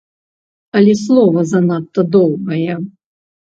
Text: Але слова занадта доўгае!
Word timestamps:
Але 0.79 0.95
слова 1.01 1.45
занадта 1.51 2.07
доўгае! 2.17 2.73